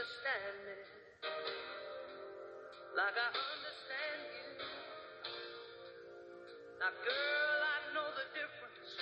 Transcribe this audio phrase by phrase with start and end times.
[0.00, 0.80] understand me
[2.96, 4.48] like I understand you.
[6.80, 8.96] Now, girl, I know the difference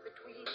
[0.00, 0.48] between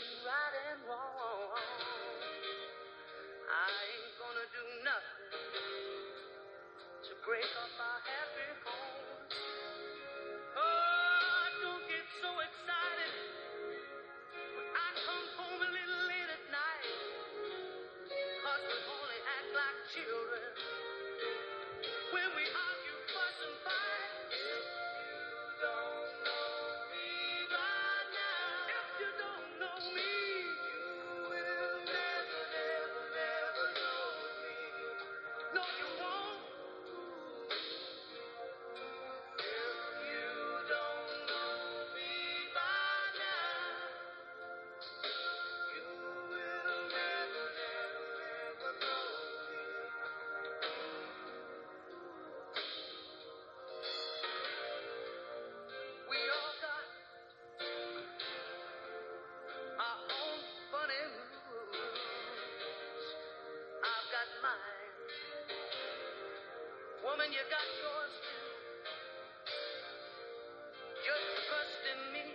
[67.05, 68.49] Woman, you got yours too.
[71.05, 72.25] Just trust in me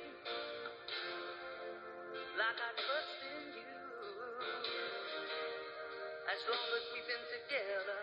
[2.38, 3.66] like I trust in you.
[6.22, 8.02] As long as we've been together,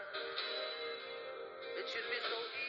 [1.79, 2.66] it should be so easy.